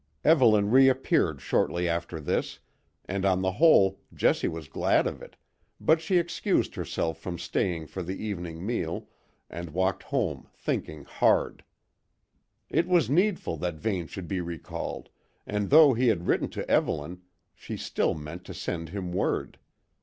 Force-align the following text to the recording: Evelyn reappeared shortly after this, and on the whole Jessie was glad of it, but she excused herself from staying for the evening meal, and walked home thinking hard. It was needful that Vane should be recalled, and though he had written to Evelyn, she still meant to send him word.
Evelyn 0.25 0.71
reappeared 0.71 1.41
shortly 1.41 1.87
after 1.87 2.19
this, 2.19 2.57
and 3.05 3.23
on 3.23 3.43
the 3.43 3.51
whole 3.51 3.99
Jessie 4.15 4.47
was 4.47 4.67
glad 4.67 5.05
of 5.05 5.21
it, 5.21 5.35
but 5.79 6.01
she 6.01 6.17
excused 6.17 6.73
herself 6.73 7.19
from 7.19 7.37
staying 7.37 7.85
for 7.85 8.01
the 8.01 8.17
evening 8.17 8.65
meal, 8.65 9.05
and 9.47 9.69
walked 9.69 10.01
home 10.01 10.47
thinking 10.55 11.03
hard. 11.03 11.63
It 12.67 12.87
was 12.87 13.11
needful 13.11 13.57
that 13.57 13.75
Vane 13.75 14.07
should 14.07 14.27
be 14.27 14.41
recalled, 14.41 15.09
and 15.45 15.69
though 15.69 15.93
he 15.93 16.07
had 16.07 16.25
written 16.25 16.49
to 16.49 16.67
Evelyn, 16.67 17.21
she 17.53 17.77
still 17.77 18.15
meant 18.15 18.43
to 18.45 18.55
send 18.55 18.89
him 18.89 19.11
word. 19.13 19.59